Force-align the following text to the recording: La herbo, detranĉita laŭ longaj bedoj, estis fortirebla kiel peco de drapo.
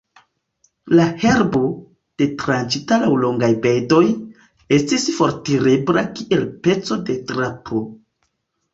La 0.99 1.03
herbo, 1.23 1.61
detranĉita 2.23 2.99
laŭ 3.05 3.11
longaj 3.27 3.51
bedoj, 3.67 4.03
estis 4.81 5.09
fortirebla 5.21 6.09
kiel 6.19 6.51
peco 6.67 7.03
de 7.09 7.23
drapo. 7.33 7.89